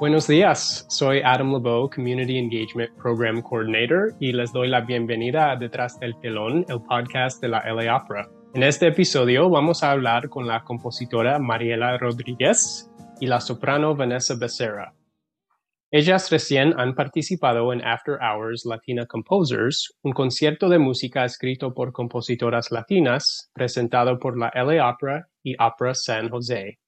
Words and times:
Buenos 0.00 0.26
días, 0.26 0.84
soy 0.88 1.20
Adam 1.24 1.52
LeBeau, 1.52 1.88
Community 1.88 2.36
Engagement 2.36 2.90
Program 3.00 3.40
Coordinator, 3.40 4.12
y 4.18 4.32
les 4.32 4.52
doy 4.52 4.66
la 4.66 4.80
bienvenida 4.80 5.52
a 5.52 5.56
Detrás 5.56 6.00
del 6.00 6.18
Telón, 6.18 6.66
el 6.68 6.82
podcast 6.82 7.40
de 7.40 7.48
la 7.48 7.62
LA 7.64 7.96
Opera. 7.96 8.28
En 8.54 8.64
este 8.64 8.88
episodio 8.88 9.48
vamos 9.48 9.84
a 9.84 9.92
hablar 9.92 10.28
con 10.28 10.48
la 10.48 10.64
compositora 10.64 11.38
Mariela 11.38 11.96
Rodríguez 11.96 12.90
y 13.20 13.26
la 13.26 13.40
soprano 13.40 13.94
Vanessa 13.94 14.34
Becerra. 14.34 14.92
Ellas 15.92 16.28
recién 16.28 16.74
han 16.76 16.96
participado 16.96 17.72
en 17.72 17.80
After 17.86 18.18
Hours 18.20 18.64
Latina 18.66 19.06
Composers, 19.06 19.94
un 20.02 20.10
concierto 20.10 20.68
de 20.68 20.80
música 20.80 21.24
escrito 21.24 21.72
por 21.72 21.92
compositoras 21.92 22.72
latinas, 22.72 23.48
presentado 23.54 24.18
por 24.18 24.36
la 24.36 24.50
LA 24.56 24.90
Opera 24.90 25.28
y 25.44 25.54
Opera 25.54 25.94
San 25.94 26.30
Jose. 26.30 26.80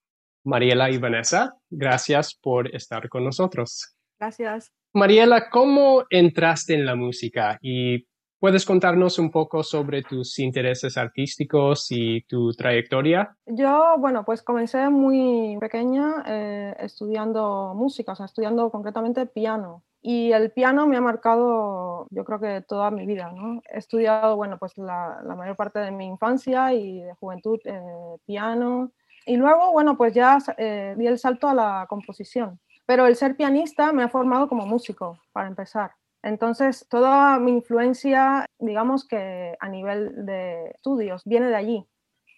Mariela 0.47 0.91
y 0.91 0.99
Vanessa, 0.99 1.55
gracias 1.69 2.35
por 2.35 2.75
estar 2.75 3.09
con 3.09 3.25
nosotros. 3.25 3.97
Gracias. 4.19 4.73
Mariela, 4.95 5.51
¿cómo 5.51 6.05
entraste 6.09 6.75
en 6.75 6.87
la 6.87 6.95
música 6.95 7.59
y 7.61 8.07
¿Puedes 8.39 8.67
contarnos 8.67 9.19
un 9.19 9.31
poco 9.31 9.63
sobre 9.63 10.03
tus 10.03 10.39
intereses 10.39 10.99
artísticos 10.99 11.87
y 11.91 12.21
tu 12.27 12.53
trayectoria? 12.53 13.35
Yo, 13.47 13.97
bueno, 13.99 14.27
pues 14.27 14.43
comencé 14.43 14.91
muy 14.91 15.57
pequeña 15.59 16.23
eh, 16.27 16.77
estudiando 16.81 17.73
música, 17.75 18.13
o 18.13 18.15
sea, 18.15 18.27
estudiando 18.27 18.71
concretamente 18.71 19.25
piano. 19.25 19.85
Y 20.03 20.33
el 20.33 20.53
piano 20.53 20.87
me 20.87 20.99
ha 20.99 21.01
marcado, 21.01 22.07
yo 22.11 22.25
creo 22.25 22.39
que 22.39 22.61
toda 22.61 22.91
mi 22.91 23.07
vida, 23.07 23.33
¿no? 23.33 23.63
He 23.73 23.79
estudiado, 23.79 24.37
bueno, 24.37 24.59
pues 24.59 24.77
la, 24.77 25.23
mayor 25.37 25.57
parte 25.57 25.79
de 25.79 25.91
mi 25.91 26.07
infancia 26.07 26.75
y 26.75 27.01
de 27.01 27.15
juventud 27.15 27.59
eh, 27.65 27.81
piano. 28.27 28.93
Y 29.27 29.37
luego, 29.37 29.73
bueno, 29.73 29.97
pues 29.97 30.15
ya 30.15 30.39
eh, 30.57 30.95
di 30.97 31.07
el 31.07 31.19
salto 31.19 31.49
a 31.49 31.55
la 31.55 31.87
composición. 31.89 32.61
Pero 32.87 33.07
el 33.07 33.17
ser 33.17 33.37
pianista 33.37 33.93
me 33.93 34.05
ha 34.05 34.09
formado 34.09 34.49
como 34.49 34.67
músico, 34.67 35.19
para 35.33 35.49
empezar. 35.49 35.91
Entonces, 36.23 36.87
toda 36.89 37.39
mi 37.41 37.51
influencia, 37.51 38.47
digamos 38.59 39.07
que 39.07 39.57
a 39.59 39.69
nivel 39.69 40.25
de 40.25 40.71
estudios, 40.71 41.23
viene 41.25 41.49
de 41.49 41.57
allí. 41.57 41.87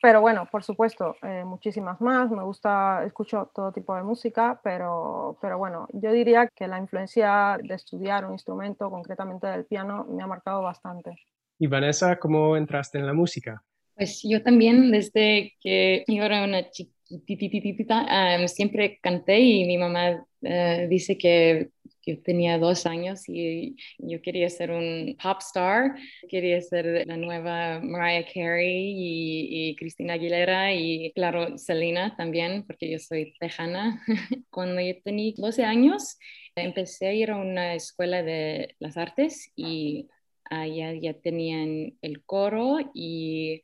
Pero 0.00 0.22
bueno, 0.22 0.46
por 0.50 0.62
supuesto, 0.62 1.16
eh, 1.22 1.44
muchísimas 1.44 2.00
más. 2.00 2.30
Me 2.30 2.42
gusta, 2.42 3.04
escucho 3.04 3.50
todo 3.54 3.72
tipo 3.72 3.94
de 3.94 4.02
música, 4.02 4.58
pero, 4.62 5.36
pero 5.42 5.58
bueno, 5.58 5.88
yo 5.92 6.10
diría 6.12 6.48
que 6.48 6.68
la 6.68 6.78
influencia 6.78 7.58
de 7.62 7.74
estudiar 7.74 8.24
un 8.24 8.32
instrumento, 8.32 8.90
concretamente 8.90 9.46
del 9.46 9.66
piano, 9.66 10.06
me 10.08 10.22
ha 10.22 10.26
marcado 10.26 10.62
bastante. 10.62 11.16
¿Y 11.58 11.66
Vanessa, 11.66 12.18
cómo 12.18 12.56
entraste 12.56 12.98
en 12.98 13.06
la 13.06 13.12
música? 13.12 13.62
Pues 13.98 14.22
yo 14.22 14.44
también, 14.44 14.92
desde 14.92 15.54
que 15.60 16.04
yo 16.06 16.22
era 16.22 16.44
una 16.44 16.70
chiquitita, 16.70 18.38
um, 18.38 18.46
siempre 18.46 19.00
canté 19.02 19.40
y 19.40 19.64
mi 19.64 19.76
mamá 19.76 20.24
uh, 20.42 20.88
dice 20.88 21.18
que 21.18 21.70
yo 22.06 22.22
tenía 22.22 22.58
dos 22.58 22.86
años 22.86 23.28
y 23.28 23.74
yo 23.98 24.22
quería 24.22 24.48
ser 24.50 24.70
un 24.70 25.16
pop 25.20 25.38
star, 25.40 25.96
quería 26.28 26.60
ser 26.60 27.08
la 27.08 27.16
nueva 27.16 27.80
Mariah 27.80 28.24
Carey 28.32 28.92
y, 28.96 29.70
y 29.70 29.76
Cristina 29.76 30.12
Aguilera 30.14 30.72
y 30.72 31.10
claro, 31.12 31.58
Selena 31.58 32.14
también, 32.16 32.64
porque 32.68 32.88
yo 32.92 33.00
soy 33.00 33.34
tejana. 33.40 34.00
Cuando 34.50 34.80
yo 34.80 34.94
tenía 35.02 35.32
12 35.36 35.64
años, 35.64 36.18
empecé 36.54 37.08
a 37.08 37.12
ir 37.14 37.32
a 37.32 37.36
una 37.36 37.74
escuela 37.74 38.22
de 38.22 38.76
las 38.78 38.96
artes 38.96 39.50
y 39.56 40.08
allá 40.50 40.92
ya 40.94 41.14
tenían 41.14 41.96
el 42.02 42.24
coro 42.24 42.78
y 42.94 43.62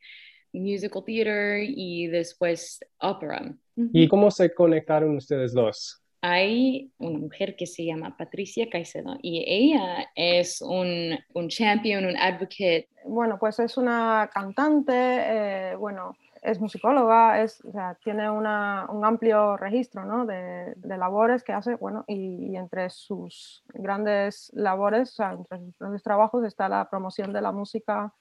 musical 0.53 1.03
theater 1.05 1.63
y 1.63 2.07
después 2.07 2.79
opera. 2.99 3.55
¿Y 3.75 4.07
cómo 4.07 4.31
se 4.31 4.53
conectaron 4.53 5.17
ustedes 5.17 5.53
dos? 5.53 6.01
hay 6.27 6.91
una 6.97 7.19
mujer 7.19 7.55
que 7.55 7.67
se 7.67 7.85
llama 7.85 8.17
Patricia 8.17 8.67
Caicedo 8.67 9.15
y 9.21 9.45
ella 9.47 10.09
es 10.15 10.59
un, 10.59 11.15
un 11.35 11.49
champion, 11.49 12.03
un 12.03 12.17
advocate. 12.17 12.89
Bueno, 13.05 13.37
pues 13.39 13.59
es 13.59 13.77
una 13.77 14.27
cantante, 14.33 14.91
eh, 14.95 15.75
bueno, 15.75 16.17
es 16.45 16.59
musicóloga, 16.59 17.41
es, 17.41 17.63
o 17.65 17.71
sea, 17.71 17.95
tiene 18.03 18.29
una, 18.29 18.87
un 18.89 19.03
amplio 19.03 19.57
registro 19.57 20.05
¿no? 20.05 20.25
de, 20.25 20.73
de, 20.75 20.97
labores 20.97 21.43
que 21.43 21.53
hace, 21.53 21.75
bueno, 21.75 22.03
y, 22.07 22.51
y, 22.51 22.57
entre 22.57 22.89
sus 22.89 23.63
grandes 23.73 24.51
labores, 24.53 25.11
o 25.11 25.15
sea, 25.15 25.31
entre 25.31 25.59
sus 25.59 25.77
grandes 25.77 26.03
trabajos 26.03 26.43
está 26.45 26.69
la 26.69 26.89
promoción 26.89 27.33
de 27.33 27.41
la 27.41 27.51
música 27.51 28.13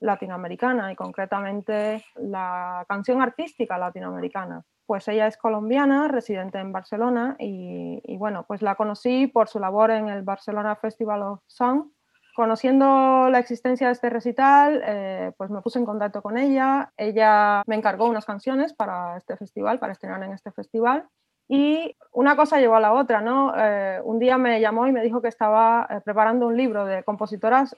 latinoamericana 0.00 0.92
y 0.92 0.96
concretamente 0.96 2.04
la 2.16 2.84
canción 2.88 3.22
artística 3.22 3.78
latinoamericana 3.78 4.64
pues 4.86 5.08
ella 5.08 5.26
es 5.26 5.36
colombiana, 5.36 6.08
residente 6.08 6.58
en 6.58 6.70
Barcelona 6.70 7.36
y, 7.38 8.16
bueno, 8.18 8.44
pues 8.46 8.62
la 8.62 8.74
conocí 8.74 9.26
por 9.26 9.48
su 9.48 9.58
labor 9.58 9.90
en 9.90 10.08
el 10.08 10.22
Barcelona 10.22 10.76
Festival 10.76 11.22
of 11.22 11.40
Song. 11.46 11.90
Conociendo 12.34 13.28
la 13.30 13.38
existencia 13.38 13.88
de 13.88 13.92
este 13.92 14.08
recital, 14.08 14.82
eh, 14.86 15.32
pues 15.36 15.50
me 15.50 15.60
puse 15.60 15.78
en 15.78 15.84
contacto 15.84 16.22
con 16.22 16.38
ella. 16.38 16.92
Ella 16.96 17.62
me 17.66 17.76
encargó 17.76 18.06
unas 18.06 18.24
canciones 18.24 18.72
para 18.72 19.18
este 19.18 19.36
festival, 19.36 19.78
para 19.78 19.92
estrenar 19.92 20.22
en 20.22 20.32
este 20.32 20.50
festival. 20.50 21.06
Y 21.46 21.94
una 22.12 22.34
cosa 22.34 22.58
llevó 22.58 22.76
a 22.76 22.80
la 22.80 22.94
otra, 22.94 23.20
¿no? 23.20 23.52
Eh, 23.54 24.00
un 24.04 24.18
día 24.18 24.38
me 24.38 24.60
llamó 24.60 24.86
y 24.86 24.92
me 24.92 25.02
dijo 25.02 25.20
que 25.20 25.28
estaba 25.28 25.86
eh, 25.90 26.00
preparando 26.02 26.46
un 26.46 26.56
libro 26.56 26.86
de 26.86 27.02
compositoras 27.04 27.76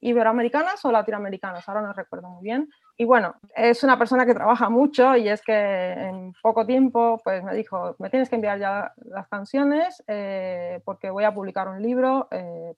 iberoamericanas 0.00 0.82
o 0.84 0.92
latinoamericanas, 0.92 1.68
ahora 1.68 1.82
no 1.82 1.92
recuerdo 1.92 2.28
muy 2.30 2.42
bien. 2.42 2.70
Y 3.00 3.04
bueno, 3.04 3.36
es 3.54 3.84
una 3.84 3.96
persona 3.96 4.26
que 4.26 4.34
trabaja 4.34 4.68
mucho 4.68 5.16
y 5.16 5.28
es 5.28 5.40
que 5.40 5.92
en 5.92 6.32
poco 6.42 6.66
tiempo 6.66 7.20
pues 7.22 7.44
me 7.44 7.54
dijo, 7.54 7.94
me 8.00 8.10
tienes 8.10 8.28
que 8.28 8.34
enviar 8.34 8.58
ya 8.58 8.92
las 8.96 9.28
canciones 9.28 10.02
porque 10.84 11.08
voy 11.10 11.22
a 11.22 11.32
publicar 11.32 11.68
un 11.68 11.80
libro. 11.80 12.28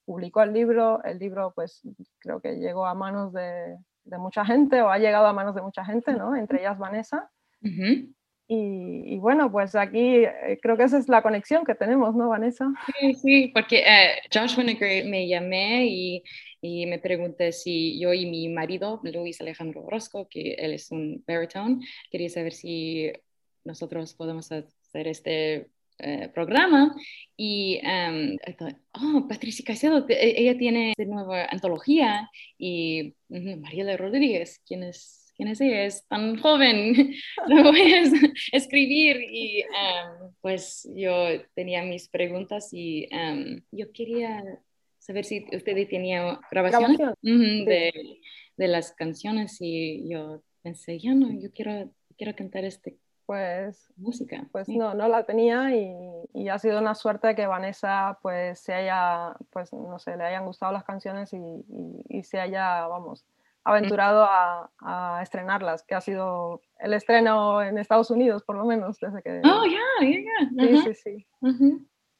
publicó 0.04 0.42
el 0.42 0.52
libro, 0.52 1.02
el 1.04 1.18
libro 1.18 1.52
pues 1.54 1.80
creo 2.18 2.38
que 2.40 2.56
llegó 2.56 2.84
a 2.84 2.94
manos 2.94 3.32
de, 3.32 3.78
de, 4.04 4.18
mucha 4.18 4.44
gente 4.44 4.82
o 4.82 4.90
ha 4.90 4.98
llegado 4.98 5.26
a 5.26 5.32
manos 5.32 5.54
de 5.54 5.62
mucha 5.62 5.86
gente, 5.86 6.12
¿no? 6.12 6.36
Entre 6.36 6.60
ellas 6.60 6.76
Vanessa. 6.76 7.30
Y, 8.52 9.16
bueno, 9.18 9.52
pues 9.52 9.76
aquí 9.76 10.24
eh, 10.24 10.58
creo 10.60 10.76
que 10.76 10.82
esa 10.82 10.98
es 10.98 11.08
la 11.08 11.22
conexión 11.22 11.64
que 11.64 11.76
tenemos, 11.76 12.16
¿no, 12.16 12.30
Vanessa? 12.30 12.66
Sí, 12.98 13.14
sí, 13.14 13.48
porque 13.54 13.84
eh, 13.86 14.22
Josh 14.34 14.58
Winnegar 14.58 15.04
me 15.04 15.28
llamé 15.28 15.86
y, 15.86 16.24
y, 16.60 16.84
me 16.86 16.98
pregunté 16.98 17.52
si 17.52 18.00
yo 18.00 18.12
y 18.12 18.26
mi 18.26 18.48
marido, 18.48 19.00
Luis 19.04 19.40
Alejandro 19.40 19.84
Orozco, 19.84 20.26
que 20.28 20.54
él 20.54 20.72
es 20.72 20.90
un 20.90 21.22
baritone, 21.24 21.86
quería 22.10 22.28
saber 22.28 22.52
si 22.52 23.12
nosotros 23.62 24.14
podemos 24.14 24.50
hacer 24.50 25.06
este 25.06 25.70
eh, 26.00 26.28
programa 26.34 26.96
y 27.36 27.80
um, 27.86 28.36
oh, 28.94 29.28
Patricia 29.28 29.64
Caicedo, 29.64 30.04
ella 30.08 30.58
tiene 30.58 30.90
esta 30.90 31.04
nueva 31.04 31.44
antología 31.44 32.28
y 32.58 33.14
Mariela 33.28 33.96
Rodríguez, 33.96 34.60
¿quién 34.66 34.82
es 34.82 35.19
¿quién 35.40 35.52
es 35.52 35.60
ella? 35.62 35.84
Es 35.84 36.06
tan 36.06 36.36
joven, 36.36 37.14
no 37.48 37.62
voy 37.62 37.94
a 37.94 38.02
escribir. 38.52 39.16
Y 39.22 39.60
em, 39.62 40.32
pues 40.42 40.86
yo 40.94 41.14
tenía 41.54 41.82
mis 41.82 42.10
preguntas 42.10 42.68
y 42.72 43.08
em, 43.10 43.62
yo 43.70 43.90
quería 43.90 44.44
saber 44.98 45.24
si 45.24 45.46
usted 45.50 45.88
tenía 45.88 46.38
grabaciones 46.50 46.98
de, 47.22 48.20
de, 48.54 48.68
las 48.68 48.92
canciones 48.92 49.56
y 49.60 50.06
yo 50.10 50.42
pensé, 50.60 50.98
ya 50.98 51.14
no, 51.14 51.32
yo 51.32 51.50
quiero, 51.52 51.90
quiero 52.18 52.36
cantar 52.36 52.66
este 52.66 52.98
pues, 53.24 53.90
música. 53.96 54.46
Pues 54.52 54.68
no, 54.68 54.92
no 54.92 55.08
la 55.08 55.24
tenía 55.24 55.74
y, 55.74 55.90
y, 56.34 56.48
ha 56.50 56.58
sido 56.58 56.80
una 56.80 56.94
suerte 56.94 57.34
que 57.34 57.46
Vanessa 57.46 58.18
pues 58.20 58.58
se 58.58 58.74
haya, 58.74 59.34
pues 59.50 59.72
no 59.72 59.98
sé, 59.98 60.18
le 60.18 60.24
hayan 60.24 60.44
gustado 60.44 60.72
las 60.72 60.84
canciones 60.84 61.32
y, 61.32 61.38
y, 61.38 62.18
y 62.18 62.22
se 62.24 62.40
haya, 62.40 62.86
vamos, 62.88 63.24
aventurado 63.64 64.26
a, 64.28 65.20
estrenarlas, 65.22 65.84
que 65.84 65.94
ha 65.94 66.00
sido 66.00 66.60
el 66.78 66.94
estreno 66.94 67.62
en 67.62 67.78
Estados 67.78 68.10
Unidos, 68.10 68.42
por 68.42 68.56
lo 68.56 68.64
menos, 68.64 68.98
desde 68.98 69.22
que... 69.22 69.40
Oh, 69.44 69.64
ya, 69.66 70.06
ya, 70.06 70.66
Sí, 70.66 70.82
sí, 70.82 70.94
sí. 70.94 71.26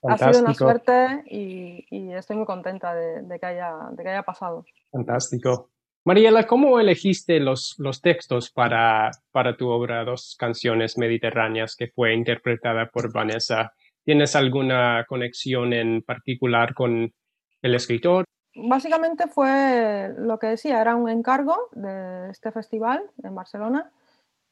Ha 0.03 0.17
sido 0.17 0.41
una 0.41 0.55
suerte 0.55 1.23
y, 1.27 1.87
y 1.91 2.13
estoy 2.13 2.37
muy 2.37 2.47
contenta 2.47 2.95
de, 2.95 3.23
de, 3.23 3.39
que 3.39 3.47
haya, 3.47 3.75
de 3.93 4.03
que 4.03 4.09
haya 4.09 4.23
pasado. 4.23 4.65
Fantástico. 4.91 5.71
Mariela, 6.05 6.47
¿cómo 6.47 6.81
elegiste 6.81 7.41
los, 7.41 7.75
los 7.79 8.01
textos 8.01 8.51
para, 8.51 9.11
para 9.33 9.57
tu 9.57 9.69
obra 9.69 10.05
Dos 10.05 10.35
canciones 10.39 10.97
mediterráneas 10.97 11.77
que 11.77 11.89
fue 11.89 12.15
interpretada 12.15 12.87
por 12.87 13.13
Vanessa? 13.13 13.75
¿Tienes 14.03 14.35
alguna 14.35 15.05
conexión 15.07 15.75
en 15.75 16.03
particular 16.03 16.73
con 16.73 17.13
el 17.61 17.75
escritor? 17.75 18.25
Básicamente 18.55 19.29
fue 19.29 20.13
lo 20.19 20.39
que 20.39 20.49
decía, 20.49 20.81
era 20.81 20.97
un 20.97 21.09
encargo 21.09 21.69
de 21.73 22.31
este 22.31 22.51
festival 22.51 23.11
en 23.23 23.35
Barcelona 23.35 23.93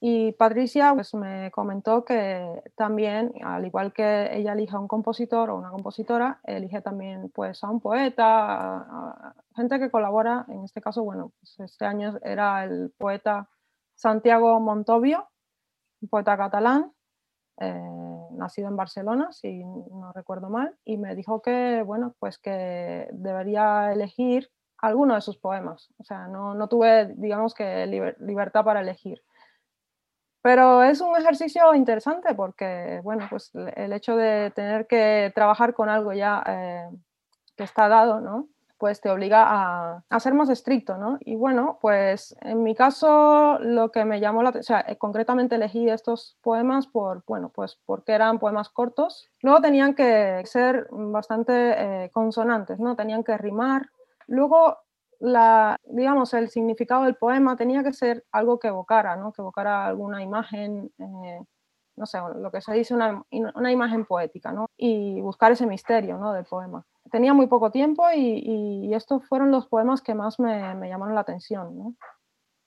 y 0.00 0.32
Patricia 0.32 0.94
pues, 0.94 1.12
me 1.14 1.50
comentó 1.50 2.04
que 2.04 2.62
también, 2.76 3.32
al 3.42 3.66
igual 3.66 3.92
que 3.92 4.28
ella 4.32 4.52
elige 4.52 4.76
a 4.76 4.78
un 4.78 4.86
compositor 4.86 5.50
o 5.50 5.56
una 5.56 5.70
compositora, 5.70 6.40
elige 6.44 6.80
también 6.80 7.30
pues, 7.30 7.64
a 7.64 7.70
un 7.70 7.80
poeta, 7.80 9.34
gente 9.56 9.80
que 9.80 9.90
colabora. 9.90 10.44
En 10.48 10.62
este 10.64 10.80
caso, 10.80 11.02
bueno, 11.02 11.32
pues, 11.40 11.58
este 11.58 11.84
año 11.84 12.16
era 12.22 12.64
el 12.64 12.92
poeta 12.96 13.48
Santiago 13.94 14.60
Montovio, 14.60 15.28
un 16.00 16.08
poeta 16.08 16.36
catalán. 16.36 16.92
Eh, 17.60 18.07
nacido 18.32 18.68
en 18.68 18.76
Barcelona, 18.76 19.32
si 19.32 19.64
no 19.64 20.12
recuerdo 20.14 20.50
mal, 20.50 20.76
y 20.84 20.96
me 20.96 21.14
dijo 21.14 21.42
que, 21.42 21.82
bueno, 21.84 22.14
pues 22.18 22.38
que 22.38 23.08
debería 23.12 23.92
elegir 23.92 24.50
alguno 24.78 25.14
de 25.14 25.20
sus 25.20 25.38
poemas. 25.38 25.92
O 25.98 26.04
sea, 26.04 26.28
no, 26.28 26.54
no 26.54 26.68
tuve, 26.68 27.14
digamos 27.16 27.54
que, 27.54 27.86
libertad 28.20 28.64
para 28.64 28.80
elegir. 28.80 29.22
Pero 30.40 30.82
es 30.82 31.00
un 31.00 31.16
ejercicio 31.16 31.74
interesante 31.74 32.34
porque, 32.34 33.00
bueno, 33.02 33.26
pues 33.28 33.50
el 33.54 33.92
hecho 33.92 34.16
de 34.16 34.52
tener 34.52 34.86
que 34.86 35.32
trabajar 35.34 35.74
con 35.74 35.88
algo 35.88 36.12
ya 36.12 36.42
eh, 36.46 36.88
que 37.56 37.64
está 37.64 37.88
dado, 37.88 38.20
¿no? 38.20 38.48
Pues 38.78 39.00
te 39.00 39.10
obliga 39.10 39.44
a, 39.46 40.04
a, 40.08 40.20
ser 40.20 40.34
más 40.34 40.48
estricto, 40.48 40.96
¿no? 40.96 41.18
Y 41.20 41.34
bueno, 41.34 41.78
pues 41.80 42.36
en 42.40 42.62
mi 42.62 42.74
caso 42.74 43.58
lo 43.60 43.90
que 43.90 44.04
me 44.04 44.20
llamó 44.20 44.42
la 44.42 44.50
atención, 44.50 44.78
o 44.78 44.84
sea, 44.84 44.96
concretamente 44.96 45.56
elegí 45.56 45.88
estos 45.88 46.38
poemas 46.42 46.86
por, 46.86 47.24
bueno, 47.26 47.50
pues 47.52 47.80
porque 47.84 48.12
eran 48.12 48.38
poemas 48.38 48.68
cortos. 48.68 49.28
Luego 49.42 49.60
tenían 49.60 49.94
que 49.94 50.42
ser 50.44 50.86
bastante 50.92 52.04
eh, 52.04 52.10
consonantes, 52.10 52.78
¿no? 52.78 52.94
Tenían 52.94 53.24
que 53.24 53.36
rimar. 53.36 53.90
Luego 54.28 54.78
la, 55.20 55.76
digamos, 55.84 56.32
el 56.34 56.48
significado 56.48 57.04
del 57.04 57.16
poema 57.16 57.56
tenía 57.56 57.82
que 57.82 57.92
ser 57.92 58.24
algo 58.32 58.58
que 58.58 58.68
evocara, 58.68 59.16
¿no? 59.16 59.32
que 59.32 59.42
evocara 59.42 59.86
alguna 59.86 60.22
imagen, 60.22 60.92
eh, 60.98 61.40
no 61.96 62.06
sé, 62.06 62.18
lo 62.36 62.50
que 62.50 62.60
se 62.60 62.72
dice 62.74 62.94
una, 62.94 63.24
una, 63.30 63.72
imagen 63.72 64.06
poética, 64.06 64.52
¿no? 64.52 64.66
y 64.76 65.20
buscar 65.20 65.52
ese 65.52 65.66
misterio 65.66 66.18
¿no? 66.18 66.32
del 66.32 66.44
poema. 66.44 66.84
Tenía 67.10 67.34
muy 67.34 67.46
poco 67.46 67.70
tiempo 67.70 68.04
y, 68.14 68.92
estos 68.94 69.26
fueron 69.28 69.50
los 69.50 69.66
poemas 69.66 70.02
que 70.02 70.14
más 70.14 70.40
me, 70.40 70.88
llamaron 70.88 71.14
la 71.14 71.20
atención. 71.20 71.96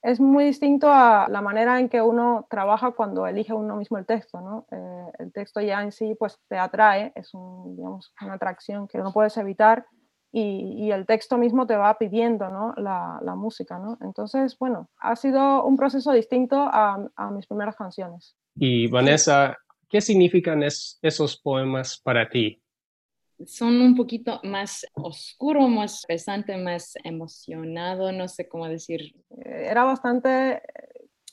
Es 0.02 0.18
muy 0.18 0.44
distinto 0.44 0.88
a 0.90 1.28
la 1.28 1.42
manera 1.42 1.78
en 1.78 1.88
que 1.88 2.00
uno 2.00 2.46
trabaja 2.50 2.92
cuando 2.92 3.26
elige 3.26 3.52
uno 3.52 3.76
mismo 3.76 3.98
el 3.98 4.06
texto. 4.06 4.66
Eh, 4.70 5.12
el 5.18 5.32
texto 5.32 5.60
ya 5.60 5.82
en 5.82 5.92
sí 5.92 6.14
pues, 6.18 6.38
te 6.48 6.58
atrae, 6.58 7.12
es 7.14 7.30
una 7.34 8.00
atracción 8.32 8.88
que 8.88 8.98
no 8.98 9.12
puedes 9.12 9.36
evitar 9.36 9.86
y, 10.32 10.90
el 10.90 11.06
texto 11.06 11.36
mismo 11.36 11.66
te 11.66 11.76
va 11.76 11.98
pidiendo 11.98 12.48
¿no? 12.48 12.72
la, 12.76 13.34
música. 13.36 13.78
¿no? 13.78 13.98
Entonces, 14.00 14.56
bueno, 14.58 14.88
ha 14.98 15.14
sido 15.14 15.64
un 15.64 15.76
proceso 15.76 16.12
distinto 16.12 16.56
a 16.56 17.30
mis 17.32 17.46
primeras 17.46 17.76
canciones. 17.76 18.34
Y 18.54 18.86
Vanessa, 18.88 19.56
¿qué 19.88 20.00
significan 20.00 20.62
esos 20.62 21.36
poemas 21.38 22.00
para 22.02 22.28
ti? 22.28 22.61
Son 23.46 23.80
un 23.80 23.94
poquito 23.96 24.40
más 24.44 24.86
oscuro, 24.94 25.68
más 25.68 26.04
pesante, 26.06 26.56
más 26.56 26.94
emocionado, 27.04 28.12
no 28.12 28.28
sé 28.28 28.48
cómo 28.48 28.68
decir. 28.68 29.14
Eh, 29.44 29.68
era 29.70 29.84
bastante, 29.84 30.62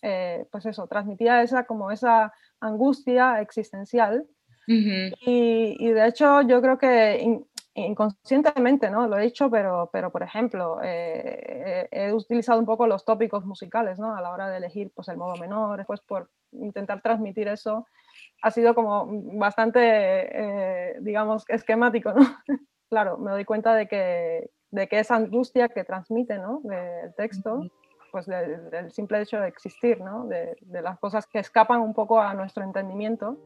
eh, 0.01 0.45
pues 0.51 0.65
eso, 0.65 0.87
transmitía 0.87 1.41
esa 1.41 1.65
como 1.65 1.91
esa 1.91 2.33
angustia 2.59 3.41
existencial. 3.41 4.25
y, 4.67 5.75
y, 5.79 5.91
de 5.91 6.07
hecho 6.07 6.41
yo 6.43 6.61
creo 6.61 6.77
que 6.77 7.41
inconscientemente, 7.73 8.89
¿no? 8.89 9.07
Lo 9.07 9.17
he 9.17 9.23
dicho, 9.23 9.49
pero, 9.49 9.89
pero 9.91 10.11
por 10.11 10.23
ejemplo, 10.23 10.79
eh, 10.83 11.87
he 11.91 12.13
utilizado 12.13 12.59
un 12.59 12.65
poco 12.65 12.87
los 12.87 13.05
tópicos 13.05 13.45
musicales, 13.45 13.99
¿no? 13.99 14.15
A 14.15 14.21
la 14.21 14.31
hora 14.31 14.49
de 14.49 14.57
elegir, 14.57 14.91
pues, 14.93 15.07
el 15.07 15.17
modo 15.17 15.35
menor, 15.37 15.77
después 15.77 16.01
por 16.01 16.29
intentar 16.51 17.01
transmitir 17.01 17.47
eso, 17.47 17.87
ha 18.41 18.51
sido 18.51 18.75
como 18.75 19.07
bastante, 19.37 19.79
eh, 19.81 20.97
digamos, 21.01 21.45
esquemático, 21.47 22.13
¿no? 22.13 22.21
claro, 22.89 23.17
me 23.17 23.31
doy 23.31 23.45
cuenta 23.45 23.75
de 23.75 23.87
que, 23.87 24.49
de 24.71 24.87
que 24.87 24.99
esa 24.99 25.15
angustia 25.15 25.69
que 25.69 25.83
transmite, 25.83 26.37
¿no? 26.37 26.61
Del 26.63 27.13
texto, 27.15 27.61
pues 28.11 28.25
del, 28.25 28.91
simple 28.91 29.21
hecho 29.21 29.39
de 29.39 29.47
existir, 29.47 29.99
¿no? 30.01 30.25
De, 30.25 30.55
de 30.61 30.81
las 30.81 30.99
cosas 30.99 31.27
que 31.27 31.39
escapan 31.39 31.81
un 31.81 31.93
poco 31.93 32.19
a 32.19 32.33
nuestro 32.33 32.63
entendimiento, 32.63 33.37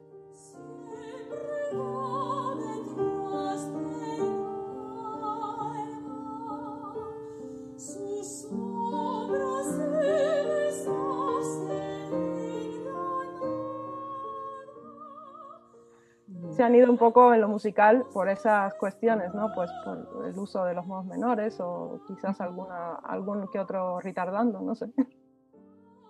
se 16.64 16.68
han 16.68 16.76
ido 16.76 16.90
un 16.90 16.98
poco 16.98 17.34
en 17.34 17.42
lo 17.42 17.50
musical 17.50 18.06
por 18.14 18.30
esas 18.30 18.74
cuestiones, 18.76 19.34
¿no? 19.34 19.52
Pues 19.54 19.70
por 19.84 20.26
el 20.26 20.40
uso 20.40 20.64
de 20.64 20.74
los 20.74 20.86
modos 20.86 21.06
menores 21.06 21.60
o 21.60 22.02
quizás 22.08 22.40
alguna, 22.40 22.96
algún 23.04 23.50
que 23.52 23.60
otro 23.60 24.00
retardando, 24.00 24.62
no 24.62 24.74
sé. 24.74 24.86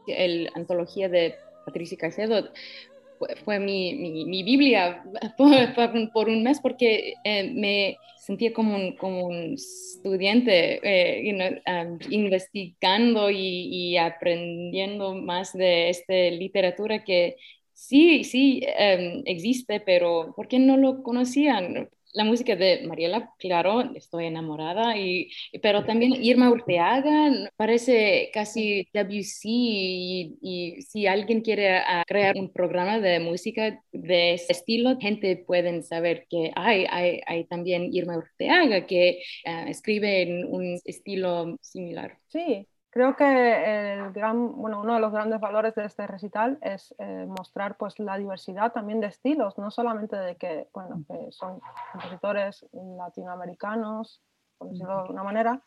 La 0.06 0.52
antología 0.54 1.10
de 1.10 1.34
Patricia 1.66 1.98
Caicedo 1.98 2.50
fue, 3.44 3.58
mi, 3.58 3.96
mi, 3.96 4.44
Biblia 4.44 5.04
por, 5.38 6.12
por, 6.12 6.30
un 6.30 6.44
mes 6.44 6.60
porque 6.62 7.16
eh, 7.24 7.52
me 7.52 7.98
sentía 8.18 8.54
como 8.54 8.76
un, 8.76 8.96
como 8.96 9.26
un 9.26 9.54
estudiante 9.54 10.82
eh, 10.84 11.60
um, 11.66 11.98
investigando 12.12 13.32
y, 13.32 13.38
y, 13.72 13.98
aprendiendo 13.98 15.16
más 15.16 15.52
de 15.54 15.90
esta 15.90 16.14
literatura 16.14 17.04
que 17.04 17.38
sí, 17.88 18.24
sí 18.24 18.62
em, 18.78 19.24
existe, 19.26 19.80
pero 19.82 20.34
¿por 20.36 20.48
qué 20.48 20.60
no 20.60 20.78
lo 20.78 21.04
conocían? 21.04 21.90
La 22.14 22.24
música 22.26 22.56
de 22.56 22.86
Mariela, 22.88 23.32
claro, 23.40 23.82
estoy 23.96 24.26
enamorada, 24.28 24.96
y, 24.98 25.32
pero 25.64 25.84
también 25.84 26.14
Irma 26.24 26.52
Urteaga 26.52 27.32
parece 27.56 28.30
casi 28.32 28.88
WC 28.94 29.50
y, 29.50 30.38
y 30.42 30.82
si 30.84 31.08
alguien 31.08 31.42
quiere 31.42 31.82
crear 32.06 32.36
un 32.38 32.52
programa 32.54 33.00
de 33.00 33.20
música 33.20 33.82
de 33.92 34.36
ese 34.36 34.52
estilo, 34.54 34.98
gente 35.00 35.38
pueden 35.38 35.84
saber 35.84 36.28
que 36.30 36.52
hay, 36.56 36.86
hay, 36.90 37.22
hay 37.26 37.46
también 37.46 37.92
Irma 37.92 38.18
Urteaga 38.18 38.86
que 38.86 39.24
ah, 39.46 39.66
escribe 39.68 40.22
en 40.22 40.46
un 40.46 40.80
estilo 40.86 41.58
similar. 41.62 42.20
Sí, 42.28 42.68
Creo 42.94 43.16
que 43.16 43.94
el 43.96 44.14
gran, 44.14 44.56
bueno, 44.56 44.80
uno 44.80 44.94
de 44.94 45.00
los 45.00 45.12
grandes 45.12 45.40
valores 45.40 45.74
de 45.74 45.84
este 45.84 46.06
recital 46.06 46.60
es 46.62 46.94
eh, 47.00 47.26
mostrar 47.28 47.76
pues, 47.76 47.98
la 47.98 48.20
diversidad 48.20 48.72
también 48.72 49.00
de 49.00 49.08
estilos, 49.08 49.58
no 49.58 49.72
solamente 49.72 50.16
de 50.16 50.36
que, 50.36 50.68
bueno, 50.76 51.04
son 51.32 51.60
compositores 51.92 52.68
latinoamericanos, 52.72 54.22
por 54.60 54.70
decirlo 54.70 54.94
de 54.94 55.02
alguna 55.02 55.24
manera, 55.24 55.64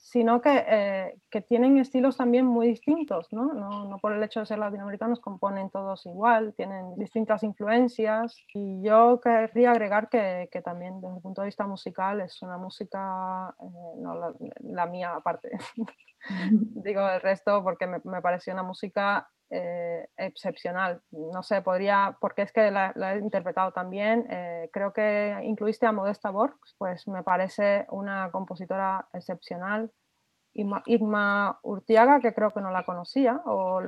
sino 0.00 0.40
que, 0.40 0.64
eh, 0.66 1.18
que, 1.30 1.42
tienen 1.42 1.76
estilos 1.76 2.16
también 2.16 2.46
muy 2.46 2.68
distintos, 2.68 3.30
¿no? 3.32 3.52
¿no? 3.52 3.84
¿no? 3.84 3.98
por 3.98 4.14
el 4.14 4.22
hecho 4.22 4.40
de 4.40 4.46
ser 4.46 4.58
latinoamericanos 4.58 5.20
componen 5.20 5.68
todos 5.68 6.06
igual, 6.06 6.54
tienen 6.54 6.96
distintas 6.96 7.42
influencias 7.42 8.34
y 8.54 8.82
yo 8.82 9.20
querría 9.22 9.72
agregar 9.72 10.08
que, 10.08 10.48
que 10.50 10.62
también 10.62 11.02
desde 11.02 11.16
el 11.16 11.22
punto 11.22 11.42
de 11.42 11.46
vista 11.46 11.66
musical 11.66 12.22
es 12.22 12.40
una 12.40 12.56
música, 12.56 13.54
eh, 13.60 13.96
no 13.98 14.14
la, 14.14 14.32
la, 14.60 14.86
mía 14.86 15.14
aparte, 15.14 15.50
digo 16.50 17.06
el 17.06 17.20
resto 17.20 17.62
porque 17.62 17.86
me, 17.86 18.00
me 18.04 18.22
pareció 18.22 18.54
una 18.54 18.62
música 18.62 19.28
eh, 19.52 20.08
excepcional. 20.16 21.02
No 21.10 21.42
sé, 21.42 21.60
podría, 21.60 22.16
porque 22.20 22.42
es 22.42 22.52
que 22.52 22.70
la, 22.70 22.92
he 22.94 23.18
interpretado 23.18 23.72
también, 23.72 24.26
eh, 24.30 24.70
creo 24.72 24.92
que 24.92 25.36
incluiste 25.42 25.86
a 25.86 25.92
Modesta 25.92 26.30
Borgs, 26.30 26.76
pues 26.78 27.08
me 27.08 27.24
parece 27.24 27.86
una 27.90 28.30
compositora 28.30 29.08
excepcional. 29.12 29.90
Igma, 30.52 31.58
Urtiaga, 31.62 32.20
que 32.20 32.34
creo 32.34 32.50
que 32.50 32.60
no 32.60 32.70
la 32.70 32.84
conocía, 32.84 33.40
o 33.44 33.82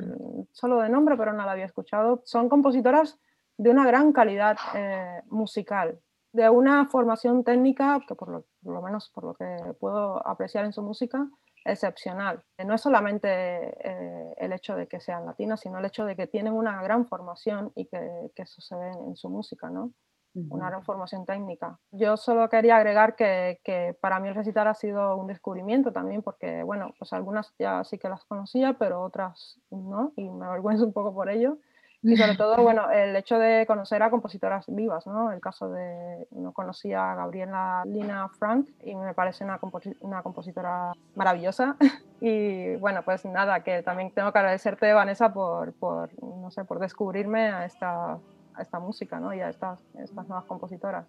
solo 0.53 0.81
de 0.81 0.89
nombre, 0.89 1.17
pero 1.17 1.33
no 1.33 1.45
la 1.45 1.53
había 1.53 1.65
escuchado. 1.65 2.23
Son 2.25 2.49
compositoras 2.49 3.19
de 3.57 3.71
una 3.71 3.87
gran 3.87 4.13
calidad 4.13 4.57
eh, 4.75 5.23
musical, 5.27 6.01
de 6.33 6.49
una 6.51 6.87
formación 6.87 7.45
técnica, 7.45 8.01
que 8.07 8.15
por 8.15 8.29
lo, 8.29 8.45
por 8.63 8.75
lo 8.75 8.83
menos 8.83 9.11
por 9.11 9.25
lo 9.25 9.35
que 9.35 9.75
puedo 9.79 10.27
apreciar 10.27 10.65
en 10.65 10.73
su 10.73 10.83
música, 10.83 11.29
excepcional. 11.65 12.43
No 12.65 12.75
es 12.75 12.81
solamente 12.81 13.29
eh, 13.29 14.35
el 14.37 14.53
hecho 14.53 14.77
de 14.77 14.87
que 14.87 15.01
sean 15.01 15.27
latinas, 15.27 15.61
sino 15.61 15.79
el 15.79 15.85
hecho 15.85 16.05
de 16.05 16.17
que 16.17 16.27
tienen 16.27 16.53
una 16.53 16.83
gran 16.83 17.07
formación 17.07 17.73
y 17.75 17.87
que, 17.87 18.31
eso 18.37 18.61
se 18.61 18.77
ve 18.77 18.91
en, 18.91 19.17
su 19.17 19.29
música, 19.29 19.71
¿no? 19.71 19.93
Una 20.35 20.71
gran 20.71 20.83
formación 20.83 21.27
técnica. 21.27 21.79
Yo 21.91 22.17
solo 22.17 22.49
quería 22.49 22.77
agregar 22.77 23.17
que, 23.17 23.61
que, 23.63 23.95
para 24.01 24.19
mí 24.19 24.29
el 24.29 24.35
recital 24.35 24.67
ha 24.67 24.73
sido 24.73 25.15
un 25.17 25.27
descubrimiento 25.27 25.93
también, 25.93 26.23
porque, 26.23 26.63
bueno, 26.63 26.95
pues 26.99 27.13
algunas 27.13 27.55
ya 27.59 27.85
sí 27.85 27.99
que 27.99 28.09
las 28.09 28.25
conocía, 28.25 28.73
pero 28.79 29.03
otras 29.03 29.61
no, 29.71 30.15
y 30.17 30.31
me 30.31 30.47
avergüenzo 30.47 30.87
un 30.87 30.95
poco 30.95 31.13
por 31.13 31.29
ello. 31.29 31.59
Y 32.03 32.17
sobre 32.17 32.37
todo, 32.37 32.57
bueno, 32.63 32.91
el 32.91 33.15
hecho 33.15 33.39
de 33.39 33.65
conocer 33.65 34.03
a 34.03 34.11
compositoras 34.11 34.65
vivas, 34.67 35.07
¿no? 35.07 35.31
El 35.31 35.41
caso 35.41 35.69
de, 35.71 36.27
no 36.33 36.53
conocía 36.53 37.13
a 37.13 37.15
Gabriela 37.15 37.85
Lina 37.87 38.29
Frank 38.29 38.69
y 38.83 38.97
me 38.97 39.15
parece 39.15 39.45
una, 39.45 39.61
una 40.01 40.23
compositora 40.23 40.93
maravillosa. 41.15 41.77
Y 42.25 42.77
bueno, 42.77 43.03
pues 43.03 43.25
nada, 43.25 43.65
que 43.65 43.83
también 43.83 44.13
tengo 44.13 44.31
que 44.31 44.39
agradecerte, 44.39 44.93
Vanessa, 44.93 45.33
por, 45.33 45.73
por 45.73 46.09
no 46.23 46.53
sé, 46.53 46.65
por 46.65 46.79
descubrirme 46.79 47.51
a 47.51 47.65
esta, 47.65 48.13
a 48.13 48.63
esta 48.63 48.79
música, 48.79 49.19
¿no? 49.19 49.35
Y 49.35 49.41
a 49.41 49.49
estas, 49.49 49.81
estas 49.99 50.29
nuevas 50.29 50.45
compositoras. 50.45 51.05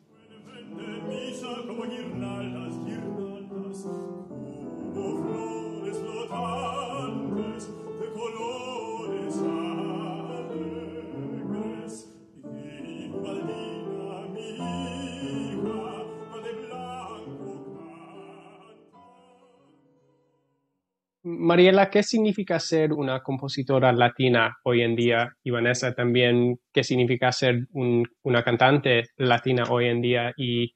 Mariela, 21.44 21.90
¿qué 21.90 22.04
significa 22.04 22.58
ser 22.58 22.94
una 22.94 23.22
compositora 23.22 23.92
latina 23.92 24.58
hoy 24.64 24.82
en 24.82 24.96
día? 24.96 25.36
Y 25.44 25.52
Vanessa 25.52 25.94
también, 25.94 26.58
¿qué 26.72 26.86
significa 26.86 27.34
ser 27.34 27.68
una 27.74 28.44
cantante 28.46 29.10
latina 29.18 29.66
hoy 29.70 29.88
en 29.88 30.02
día? 30.02 30.34
¿Y 30.38 30.74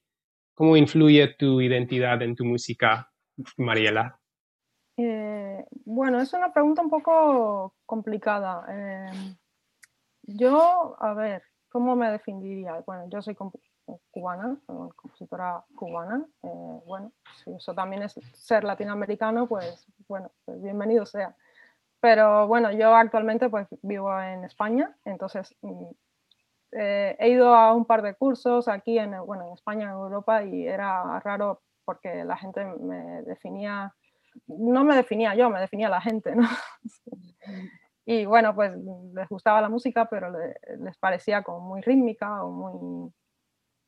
cómo 0.53 0.75
influye 0.75 1.35
tu 1.35 1.61
identidad 1.61 2.21
en 2.21 2.35
tu 2.35 2.43
música, 2.43 3.09
Mariela? 3.55 4.19
Eh, 4.97 5.63
bueno, 5.85 6.19
es 6.19 6.33
una 6.33 6.51
pregunta 6.51 6.81
un 6.81 6.89
poco 6.89 7.75
complicada. 7.85 8.65
Eh, 8.69 9.35
yo, 10.23 10.97
a 10.99 11.13
ver, 11.13 11.43
¿cómo 11.69 11.95
me 11.95 12.11
definiría? 12.11 12.83
Bueno, 12.85 13.07
yo 13.09 13.21
soy 13.21 13.35
cubana, 14.11 14.57
compositora 14.95 15.63
cubana. 15.75 16.25
Eh, 16.43 16.79
bueno, 16.85 17.11
si 17.43 17.51
eso 17.51 17.73
también 17.73 18.03
es 18.03 18.19
ser 18.33 18.63
latinoamericano, 18.63 19.47
pues 19.47 19.85
bueno, 20.07 20.31
pues 20.45 20.61
bienvenido 20.61 21.05
sea. 21.05 21.35
Pero 21.99 22.47
bueno, 22.47 22.71
yo 22.71 22.95
actualmente 22.95 23.49
pues 23.49 23.67
vivo 23.81 24.19
en 24.21 24.43
España, 24.43 24.95
entonces 25.05 25.55
mm, 25.61 25.85
eh, 26.73 27.15
he 27.19 27.29
ido 27.29 27.55
a 27.55 27.73
un 27.73 27.85
par 27.85 28.01
de 28.01 28.13
cursos 28.13 28.67
aquí 28.67 28.99
en, 28.99 29.17
bueno, 29.25 29.47
en 29.47 29.53
España, 29.53 29.85
en 29.85 29.91
Europa, 29.91 30.43
y 30.43 30.67
era 30.67 31.19
raro 31.21 31.61
porque 31.85 32.23
la 32.23 32.37
gente 32.37 32.65
me 32.65 33.23
definía, 33.23 33.95
no 34.47 34.83
me 34.83 34.95
definía 34.95 35.33
yo, 35.35 35.49
me 35.49 35.59
definía 35.59 35.89
la 35.89 36.01
gente, 36.01 36.35
¿no? 36.35 36.47
y 38.09 38.25
bueno, 38.25 38.55
pues 38.55 38.71
les 39.13 39.27
gustaba 39.27 39.59
la 39.59 39.67
música, 39.67 40.05
pero 40.05 40.31
les 40.31 40.97
parecía 40.97 41.43
como 41.43 41.59
muy 41.59 41.81
rítmica 41.81 42.41
o 42.41 42.49
muy 42.51 43.11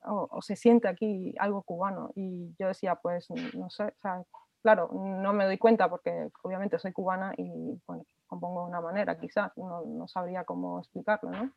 o, 0.04 0.42
se 0.42 0.58
siente 0.58 0.90
aquí 0.90 1.34
algo 1.40 1.64
cubano. 1.64 2.12
Y 2.16 2.54
yo 2.60 2.68
decía, 2.68 2.96
pues 2.96 3.30
no 3.30 3.70
sé, 3.70 3.94
claro, 4.62 4.90
no 4.92 5.32
me 5.32 5.46
doy 5.46 5.58
cuenta 5.58 5.90
porque 5.90 6.32
obviamente 6.42 6.80
soy 6.80 6.92
cubana 6.92 7.34
y 7.38 7.80
bueno, 7.88 8.04
compongo 8.28 8.64
de 8.64 8.68
una 8.72 8.82
manera, 8.82 9.18
quizás, 9.18 9.54
no, 9.56 9.86
no 9.86 10.06
sabría 10.10 10.44
cómo 10.44 10.80
explicarlo, 10.80 11.32
¿no? 11.32 11.54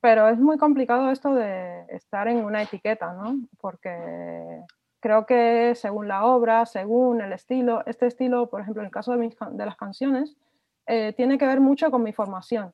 Pero 0.00 0.26
es 0.26 0.40
muy 0.40 0.58
complicado 0.58 1.08
esto 1.12 1.32
de 1.36 1.84
estar 1.90 2.26
en 2.26 2.44
una 2.44 2.62
etiqueta, 2.62 3.12
¿no? 3.12 3.36
Porque 3.60 4.64
creo 4.98 5.24
que 5.24 5.76
según 5.76 6.08
la 6.08 6.24
obra, 6.26 6.66
según 6.66 7.20
el 7.20 7.32
estilo, 7.32 7.86
este 7.86 8.06
estilo, 8.06 8.50
por 8.50 8.60
ejemplo, 8.60 8.82
en 8.82 8.86
el 8.86 8.92
caso 8.92 9.12
de, 9.12 9.18
mis, 9.18 9.36
de 9.52 9.66
las 9.66 9.76
canciones, 9.76 10.36
eh, 10.86 11.12
tiene 11.16 11.38
que 11.38 11.46
ver 11.46 11.60
mucho 11.60 11.90
con 11.90 12.02
mi 12.02 12.12
formación 12.12 12.72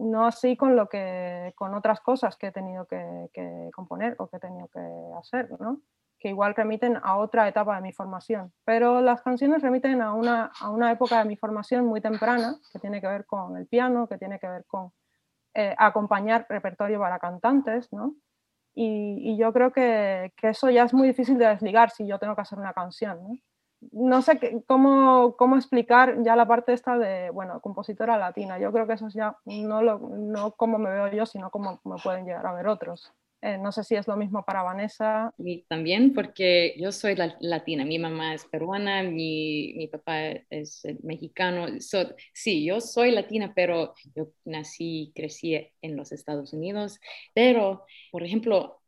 no 0.00 0.26
así 0.26 0.56
con 0.56 0.76
lo 0.76 0.88
que 0.88 1.52
con 1.56 1.74
otras 1.74 2.00
cosas 2.00 2.36
que 2.36 2.48
he 2.48 2.52
tenido 2.52 2.86
que, 2.86 3.70
componer 3.74 4.16
o 4.18 4.28
que 4.28 4.36
he 4.36 4.40
tenido 4.40 4.68
que 4.68 4.80
hacer, 5.18 5.50
¿no? 5.60 5.80
que 6.18 6.28
igual 6.28 6.54
remiten 6.54 6.98
a 7.02 7.16
otra 7.16 7.48
etapa 7.48 7.76
de 7.76 7.80
mi 7.80 7.92
formación. 7.92 8.52
Pero 8.66 9.00
las 9.00 9.22
canciones 9.22 9.62
remiten 9.62 10.02
a 10.02 10.12
una, 10.12 10.52
a 10.60 10.68
una 10.68 10.92
época 10.92 11.18
de 11.18 11.24
mi 11.24 11.34
formación 11.34 11.86
muy 11.86 12.02
temprana, 12.02 12.58
que 12.70 12.78
tiene 12.78 13.00
que 13.00 13.06
ver 13.06 13.24
con 13.24 13.56
el 13.56 13.66
piano, 13.66 14.06
que 14.06 14.18
tiene 14.18 14.38
que 14.38 14.46
ver 14.46 14.66
con 14.66 14.92
eh, 15.54 15.74
acompañar 15.78 16.44
repertorio 16.46 17.00
para 17.00 17.18
cantantes, 17.18 17.90
¿no? 17.90 18.16
Y, 18.74 19.36
yo 19.38 19.50
creo 19.54 19.72
que, 19.72 20.32
que, 20.36 20.50
eso 20.50 20.68
ya 20.68 20.84
es 20.84 20.92
muy 20.92 21.08
difícil 21.08 21.38
de 21.38 21.48
desligar 21.48 21.90
si 21.90 22.06
yo 22.06 22.18
tengo 22.18 22.34
que 22.34 22.42
hacer 22.42 22.58
una 22.58 22.74
canción. 22.74 23.40
No 23.92 24.22
sé 24.22 24.62
cómo, 24.66 25.36
cómo, 25.36 25.56
explicar 25.56 26.22
ya 26.22 26.36
la 26.36 26.46
parte 26.46 26.72
esta 26.72 26.98
de, 26.98 27.30
bueno, 27.30 27.60
compositora 27.60 28.18
latina. 28.18 28.58
Yo 28.58 28.72
creo 28.72 28.86
que 28.86 28.94
eso 28.94 29.06
es 29.06 29.14
ya 29.14 29.36
no, 29.44 29.82
lo, 29.82 29.98
no 29.98 30.52
como 30.52 30.78
me 30.78 30.90
veo 30.90 31.10
yo, 31.12 31.26
sino 31.26 31.50
como 31.50 31.80
me 31.84 31.96
pueden 32.02 32.24
llegar 32.24 32.46
a 32.46 32.52
ver 32.52 32.68
otros. 32.68 33.12
Eh, 33.42 33.56
no 33.56 33.72
sé 33.72 33.84
si 33.84 33.94
es 33.94 34.06
lo 34.06 34.16
mismo 34.16 34.44
para 34.44 34.62
Vanessa. 34.62 35.32
Y 35.38 35.62
también 35.62 36.12
porque 36.12 36.74
yo 36.78 36.92
soy 36.92 37.16
latina, 37.40 37.86
mi 37.86 37.98
mamá 37.98 38.34
es 38.34 38.44
peruana, 38.44 39.02
mi, 39.02 39.72
mi 39.76 39.86
papá 39.86 40.28
es 40.50 40.82
mexicano. 41.02 41.66
sí, 42.34 42.64
yo 42.64 42.82
soy 42.82 43.12
latina, 43.12 43.52
pero 43.54 43.94
yo 44.14 44.28
nací, 44.44 45.12
crecí 45.14 45.54
en 45.80 45.96
los 45.96 46.12
Estados 46.12 46.52
Unidos. 46.52 47.00
Pero, 47.32 47.86
por 48.12 48.24
ejemplo, 48.24 48.82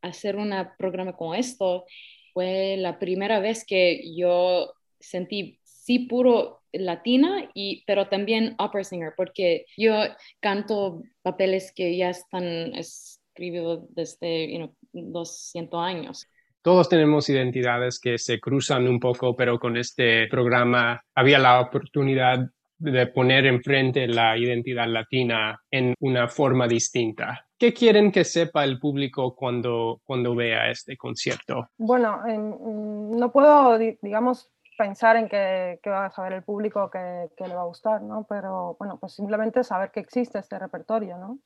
hacer 0.00 0.36
un 0.36 0.54
programa 0.78 1.14
como 1.14 1.34
esto, 1.34 1.84
fue 2.32 2.76
la 2.78 2.98
primera 2.98 3.40
vez 3.40 3.64
que 3.66 4.14
yo 4.14 4.74
sentí 5.00 5.58
sí 5.64 6.00
puro 6.00 6.62
latina, 6.72 7.50
y, 7.54 7.84
pero 7.86 8.08
también 8.08 8.54
opera 8.58 8.84
singer, 8.84 9.12
porque 9.16 9.66
yo 9.76 9.94
canto 10.40 11.02
papeles 11.22 11.72
que 11.74 11.96
ya 11.96 12.10
están 12.10 12.74
escritos 12.74 13.84
desde 13.90 14.70
200 14.92 15.80
años. 15.80 16.28
Todos 16.62 16.88
tenemos 16.88 17.28
identidades 17.28 17.98
que 17.98 18.18
se 18.18 18.38
cruzan 18.38 18.86
un 18.86 19.00
poco, 19.00 19.34
pero 19.36 19.58
con 19.58 19.76
este 19.76 20.28
programa 20.28 21.04
había 21.14 21.40
la 21.40 21.60
oportunidad 21.60 22.48
de 22.82 23.06
poner 23.06 23.46
enfrente 23.46 24.06
la 24.08 24.36
identidad 24.36 24.88
latina 24.88 25.60
en 25.70 25.94
una 26.00 26.28
forma 26.28 26.66
distinta. 26.66 27.46
¿Qué 27.56 27.72
quieren 27.72 28.10
que 28.10 28.24
sepa 28.24 28.64
el 28.64 28.80
público 28.80 29.36
cuando, 29.36 30.00
cuando 30.04 30.34
vea 30.34 30.68
este 30.68 30.96
concierto? 30.96 31.68
Bueno, 31.78 32.22
mm, 32.26 33.16
no 33.16 33.30
puedo, 33.30 33.78
digamos, 33.78 34.50
pensar 34.76 35.16
en 35.16 35.28
qué, 35.28 35.78
va 35.86 36.06
a 36.06 36.10
saber 36.10 36.32
el 36.32 36.42
público 36.42 36.90
que, 36.90 37.28
le 37.38 37.54
va 37.54 37.62
a 37.62 37.66
gustar, 37.66 38.02
¿no? 38.02 38.26
Pero 38.28 38.76
bueno, 38.80 38.98
pues 38.98 39.12
simplemente 39.12 39.62
saber 39.62 39.92
que 39.92 40.00
existe 40.00 40.40
este 40.40 40.58
repertorio, 40.58 41.18
¿no? 41.18 41.38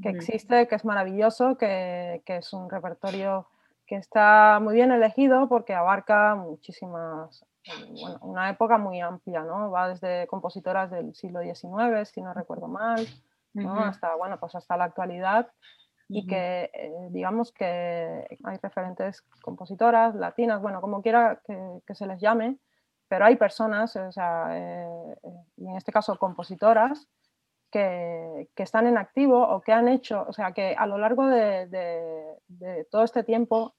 Que 0.00 0.10
existe, 0.10 0.68
que 0.68 0.76
es 0.76 0.84
maravilloso, 0.84 1.58
que, 1.58 2.22
que, 2.24 2.36
es 2.36 2.52
un 2.52 2.70
repertorio 2.70 3.48
que 3.86 3.96
está 3.96 4.60
muy 4.62 4.74
bien 4.74 4.92
elegido 4.92 5.48
porque 5.48 5.74
abarca 5.74 6.36
muchísimas, 6.36 7.44
bueno, 8.00 8.18
una 8.22 8.50
época 8.50 8.78
muy 8.78 9.00
amplia, 9.00 9.42
¿no? 9.42 9.70
Va 9.70 9.88
desde 9.88 10.26
compositoras 10.26 10.90
del 10.90 11.14
siglo 11.14 11.40
XIX, 11.40 12.08
si 12.08 12.22
no 12.22 12.32
recuerdo 12.32 12.68
mal, 12.68 13.06
hasta, 13.84 14.14
bueno, 14.16 14.38
pues 14.38 14.54
hasta 14.54 14.76
la 14.76 14.84
actualidad. 14.84 15.50
Y 16.12 16.26
que 16.26 16.70
eh, 16.74 16.92
digamos 17.10 17.52
que 17.52 18.26
hay 18.42 18.56
referentes 18.60 19.22
compositoras 19.42 20.16
latinas, 20.16 20.60
bueno, 20.60 20.80
como 20.80 21.02
quiera 21.02 21.40
que, 21.46 21.94
se 21.94 22.06
les 22.06 22.20
llame, 22.20 22.58
pero 23.06 23.26
hay 23.26 23.36
personas, 23.36 23.94
o 23.94 24.10
sea, 24.10 24.48
eh, 24.50 25.16
y 25.56 25.68
en 25.68 25.76
este 25.76 25.92
caso 25.92 26.18
compositoras, 26.18 27.06
que, 27.70 28.48
que, 28.56 28.62
están 28.64 28.86
en 28.88 28.98
activo 28.98 29.40
o 29.40 29.60
que 29.60 29.72
han 29.72 29.86
hecho, 29.86 30.24
o 30.28 30.32
sea, 30.32 30.52
que 30.52 30.74
a 30.76 30.86
lo 30.86 30.98
largo 30.98 31.26
de, 31.26 31.68
de, 31.68 32.84
todo 32.90 33.04
este 33.04 33.22
tiempo, 33.22 33.74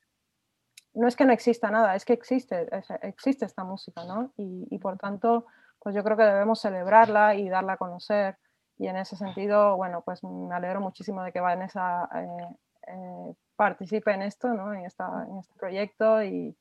no 0.93 1.07
es 1.07 1.15
que 1.15 1.25
no 1.25 1.33
exista 1.33 1.71
nada, 1.71 1.95
es 1.95 2.05
que 2.05 2.13
existe, 2.13 2.67
existe 3.01 3.45
esta 3.45 3.63
música, 3.63 4.03
¿no? 4.05 4.33
Y, 4.38 4.67
y 4.69 4.77
por 4.79 4.98
tanto, 4.98 5.45
pues 5.79 5.95
yo 5.95 6.03
creo 6.03 6.17
que 6.17 6.24
debemos 6.24 6.62
celebrarla 6.62 7.36
y 7.36 7.50
darla 7.50 7.74
a 7.74 7.77
conocer 7.77 8.38
y 8.81 8.88
en 8.88 8.98
ese 8.98 9.15
sentido, 9.15 9.77
bueno, 9.77 10.01
pues 10.03 10.24
me 10.24 10.55
alegro 10.55 10.81
muchísimo 10.81 11.21
de 11.21 11.31
que 11.31 11.39
Vanessa 11.39 12.10
eh, 12.15 12.55
eh, 12.88 13.33
participe 13.55 14.12
en 14.12 14.24
esto, 14.24 14.48
¿no? 14.55 14.74
en, 14.74 14.86
esta, 14.86 15.27
en 15.29 15.38
este 15.38 15.53
proyecto 15.53 16.24
y, 16.24 16.57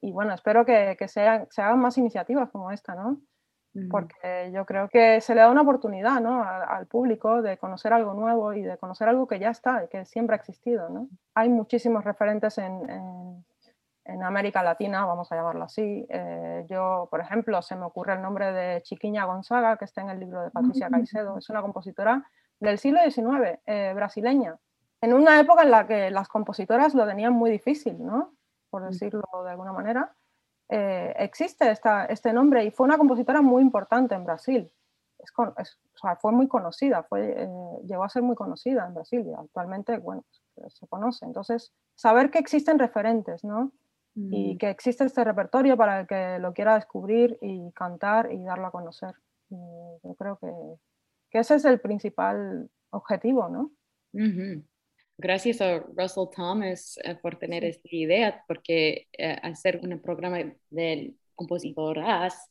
y 0.00 0.12
bueno, 0.12 0.32
espero 0.32 0.64
que, 0.64 0.96
que 0.98 1.08
se, 1.08 1.20
hagan, 1.20 1.78
más 1.78 1.98
iniciativas 1.98 2.48
como 2.50 2.70
esta, 2.70 2.94
¿no? 2.94 3.20
Porque 3.90 4.50
yo 4.52 4.64
creo 4.64 4.88
que 4.88 5.20
se 5.20 5.36
le 5.36 5.42
da 5.42 5.50
una 5.50 5.60
oportunidad 5.60 6.20
¿no? 6.20 6.42
al, 6.42 6.86
público 6.88 7.42
de 7.42 7.58
conocer 7.58 7.92
algo 7.92 8.12
nuevo 8.12 8.52
y 8.52 8.62
de 8.62 8.76
conocer 8.76 9.08
algo 9.08 9.28
que 9.28 9.38
ya 9.38 9.50
está, 9.50 9.86
que 9.86 10.04
siempre 10.04 10.34
ha 10.34 10.38
existido. 10.38 10.88
¿no? 10.88 11.08
Hay 11.34 11.48
muchísimos 11.48 12.02
referentes 12.02 12.58
en, 12.58 12.90
en 12.90 13.44
América 14.22 14.62
Latina, 14.62 15.04
vamos 15.04 15.30
a 15.30 15.36
llamarlo 15.36 15.64
así. 15.64 16.06
Eh, 16.08 16.66
yo, 16.68 17.08
por 17.10 17.20
ejemplo, 17.20 17.60
se 17.60 17.76
me 17.76 17.84
ocurre 17.84 18.14
el 18.14 18.22
nombre 18.22 18.52
de 18.52 18.82
Chiquiña 18.82 19.26
Gonzaga, 19.26 19.76
que 19.76 19.84
está 19.84 20.00
en 20.00 20.10
el 20.10 20.20
libro 20.20 20.42
de 20.42 20.50
Patricia 20.50 20.88
Caicedo. 20.88 21.36
Es 21.36 21.50
una 21.50 21.60
compositora 21.60 22.26
del 22.58 22.78
siglo 22.78 23.00
XIX, 23.02 23.60
eh, 23.66 23.92
brasileña, 23.94 24.56
en 25.00 25.12
una 25.12 25.38
época 25.38 25.62
en 25.62 25.70
la 25.70 25.86
que 25.86 26.10
las 26.10 26.28
compositoras 26.28 26.94
lo 26.94 27.06
tenían 27.06 27.32
muy 27.34 27.50
difícil, 27.50 28.04
¿no? 28.04 28.32
por 28.70 28.86
decirlo 28.86 29.22
de 29.44 29.50
alguna 29.50 29.72
manera. 29.72 30.14
Eh, 30.70 31.14
existe 31.18 31.70
esta, 31.70 32.04
este 32.06 32.32
nombre 32.32 32.64
y 32.64 32.70
fue 32.70 32.84
una 32.84 32.98
compositora 32.98 33.40
muy 33.40 33.62
importante 33.62 34.14
en 34.14 34.24
Brasil. 34.24 34.72
Es, 35.18 35.32
o 35.36 35.98
sea, 36.00 36.16
fue 36.16 36.32
muy 36.32 36.48
conocida, 36.48 37.02
fue, 37.02 37.48
llegó 37.84 38.04
a 38.04 38.08
ser 38.08 38.22
muy 38.22 38.36
conocida 38.36 38.86
en 38.86 38.94
Brasil 38.94 39.26
y 39.26 39.32
actualmente, 39.32 39.98
bueno, 39.98 40.24
se 40.68 40.86
conoce. 40.86 41.24
Entonces, 41.24 41.72
saber 41.94 42.30
que 42.30 42.38
existen 42.38 42.78
referentes, 42.78 43.44
¿no? 43.44 43.72
Y 44.30 44.54
mm. 44.54 44.58
que 44.58 44.70
existe 44.70 45.04
este 45.04 45.22
repertorio 45.22 45.76
para 45.76 46.00
el 46.00 46.06
que 46.06 46.38
lo 46.40 46.52
quiera 46.52 46.74
descubrir 46.74 47.38
y 47.40 47.70
cantar 47.72 48.32
y 48.32 48.42
darlo 48.42 48.66
a 48.66 48.72
conocer. 48.72 49.14
yo 49.50 50.14
creo 50.18 50.38
que, 50.38 50.50
que, 51.30 51.38
ese 51.38 51.54
es 51.54 51.64
el 51.64 51.80
principal 51.80 52.68
objetivo, 52.90 53.48
¿no? 53.48 53.70
Gracias 55.16 55.60
a 55.60 55.80
Russell 55.96 56.28
Thomas 56.34 56.98
eh, 57.02 57.16
por 57.16 57.36
tener 57.38 57.64
esta 57.64 57.88
idea, 57.90 58.44
porque 58.46 59.08
eh, 59.12 59.36
hacer 59.42 59.80
un 59.82 60.00
programa 60.00 60.38
de 60.70 61.14
compositoras, 61.34 62.48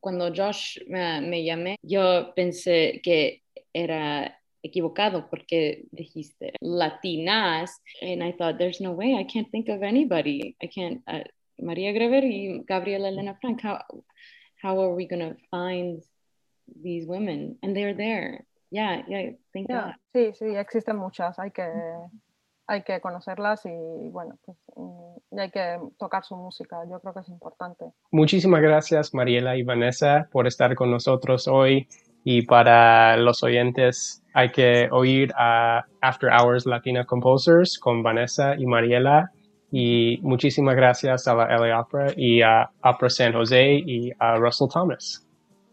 cuando 0.00 0.32
Josh 0.34 0.78
me 0.88 1.44
llamé, 1.44 1.76
yo 1.82 2.32
pensé 2.34 3.00
que 3.02 3.42
era 3.72 4.41
equivocado 4.62 5.28
porque 5.28 5.86
dijiste 5.90 6.52
latinas 6.60 7.80
and 8.00 8.22
I 8.22 8.32
thought 8.32 8.58
there's 8.58 8.80
no 8.80 8.92
way 8.92 9.14
I 9.14 9.24
can't 9.24 9.50
think 9.50 9.68
of 9.68 9.82
anybody 9.82 10.56
I 10.62 10.68
can't 10.68 11.02
uh, 11.06 11.24
María 11.58 11.92
Grever 11.92 12.24
y 12.24 12.62
Gabriela 12.66 13.08
Elena 13.08 13.36
Frank 13.40 13.62
how, 13.62 13.78
how 14.62 14.80
are 14.80 14.94
we 14.94 15.06
going 15.06 15.20
to 15.20 15.36
find 15.50 16.02
these 16.82 17.06
women? 17.06 17.58
And 17.62 17.76
they're 17.76 17.94
there. 17.94 18.44
Yeah, 18.70 19.02
yeah, 19.08 19.30
thank 19.52 19.68
Yeah, 19.68 19.84
God. 19.84 19.94
Sí, 20.14 20.32
sí, 20.34 20.56
existen 20.56 20.96
muchas, 20.96 21.38
hay 21.38 21.50
que, 21.50 21.68
hay 22.66 22.82
que 22.82 23.00
conocerlas 23.00 23.66
y 23.66 24.08
bueno, 24.08 24.38
pues, 24.44 24.56
mm, 24.76 25.36
y 25.36 25.40
hay 25.40 25.50
que 25.50 25.78
tocar 25.98 26.24
su 26.24 26.36
música, 26.36 26.78
yo 26.90 26.98
creo 27.00 27.12
que 27.12 27.20
es 27.20 27.28
importante. 27.28 27.92
Muchísimas 28.10 28.62
gracias, 28.62 29.12
Mariela 29.12 29.56
y 29.56 29.62
Vanessa, 29.62 30.28
por 30.32 30.46
estar 30.46 30.74
con 30.74 30.90
nosotros 30.90 31.48
hoy. 31.48 31.86
Y 32.24 32.42
para 32.42 33.16
los 33.16 33.42
oyentes, 33.42 34.22
hay 34.34 34.50
que 34.50 34.88
oír 34.90 35.32
a 35.36 35.84
After 36.00 36.30
Hours 36.30 36.66
Latina 36.66 37.04
Composers 37.04 37.78
con 37.78 38.02
Vanessa 38.02 38.54
y 38.56 38.66
Mariela. 38.66 39.30
Y 39.70 40.18
muchísimas 40.22 40.76
gracias 40.76 41.26
a 41.26 41.34
la 41.34 41.46
LA 41.46 41.80
Opera 41.80 42.12
y 42.16 42.42
a 42.42 42.70
Opera 42.84 43.10
San 43.10 43.32
Jose 43.32 43.82
y 43.86 44.12
a 44.18 44.36
Russell 44.36 44.68
Thomas. 44.72 45.26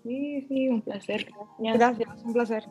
Sí, 0.03 0.45
sí, 0.47 0.69
un 0.69 0.81
placer. 0.81 1.27
Gracias. 1.59 1.97
Gracias, 1.99 2.23
un 2.23 2.33
placer. 2.33 2.63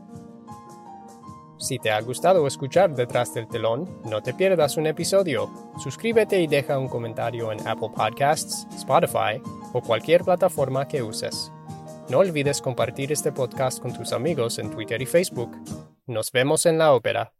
Si 1.58 1.78
te 1.78 1.90
ha 1.90 2.00
gustado 2.00 2.46
escuchar 2.46 2.94
Detrás 2.94 3.34
del 3.34 3.48
Telón, 3.48 4.00
no 4.08 4.22
te 4.22 4.32
pierdas 4.32 4.76
un 4.76 4.86
episodio. 4.86 5.50
Suscríbete 5.78 6.40
y 6.40 6.46
deja 6.46 6.78
un 6.78 6.88
comentario 6.88 7.50
en 7.50 7.66
Apple 7.66 7.90
Podcasts, 7.94 8.66
Spotify 8.76 9.42
o 9.72 9.82
cualquier 9.82 10.22
plataforma 10.22 10.86
que 10.86 11.02
uses. 11.02 11.52
No 12.08 12.20
olvides 12.20 12.62
compartir 12.62 13.12
este 13.12 13.32
podcast 13.32 13.80
con 13.80 13.92
tus 13.92 14.14
amigos 14.14 14.58
en 14.58 14.70
Twitter 14.70 15.02
y 15.02 15.06
Facebook. 15.06 15.50
Nos 16.06 16.32
vemos 16.32 16.64
en 16.64 16.78
la 16.78 16.94
ópera. 16.94 17.34